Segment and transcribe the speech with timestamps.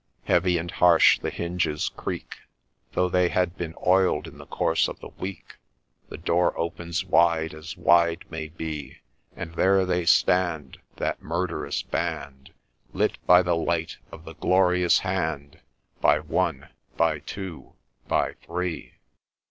[0.25, 2.37] Heavy and harsh the hinges creak,
[2.93, 5.57] Though they had been oil'd in the course of the week,
[6.09, 8.97] The door opens wide as wide may be,
[9.35, 12.51] And there they stand, That murderous band,
[12.93, 15.59] Lit by the light of the GLORIOUS HAND,
[15.99, 17.73] By one!— by two!—
[18.07, 18.93] by three